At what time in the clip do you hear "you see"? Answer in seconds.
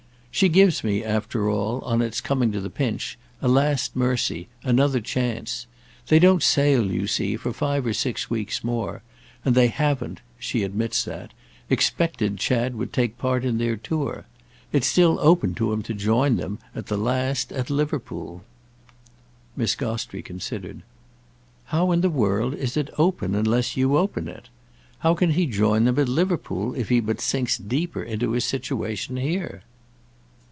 6.89-7.35